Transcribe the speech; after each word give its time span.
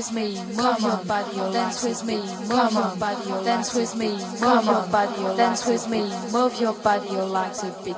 with 0.00 0.12
me, 0.14 0.34
oh 0.38 0.72
move 0.72 0.80
your 0.80 1.04
body, 1.04 1.30
oh 1.34 1.36
your 1.36 1.48
oh 1.48 1.52
dance 1.52 1.84
with 1.84 2.04
me, 2.04 2.16
move 2.48 2.72
your 2.72 2.96
body, 2.96 3.44
dance 3.44 3.74
with 3.74 3.96
me, 3.96 4.08
move 4.40 4.64
your 4.64 4.86
body, 4.88 5.36
dance 5.36 5.66
with 5.66 5.88
me, 5.90 6.00
move 6.32 6.58
your 6.58 6.72
body, 6.72 7.08
your 7.10 7.24
legs 7.26 7.62
a 7.62 7.84
bit. 7.84 7.96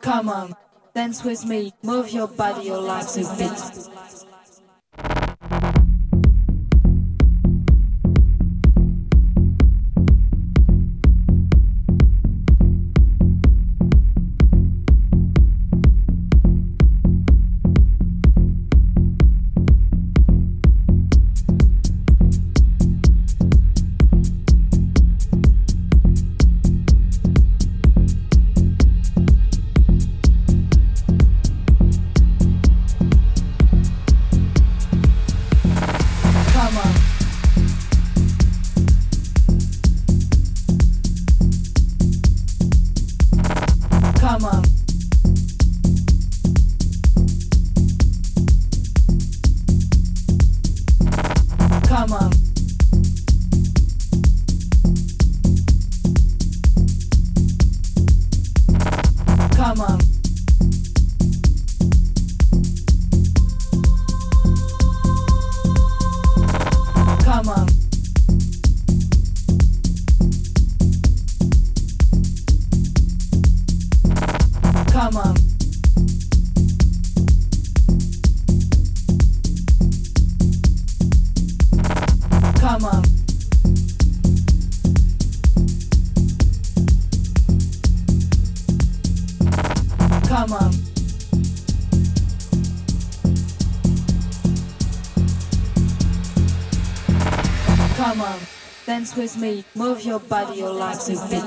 Come 0.00 0.28
on, 0.28 0.54
dance 0.94 1.24
with 1.24 1.44
me, 1.44 1.72
move 1.82 2.10
your 2.12 2.28
body, 2.28 2.66
your 2.66 2.78
legs 2.78 3.16
a 3.16 3.36
bit. 3.36 4.29
Come 101.10 101.39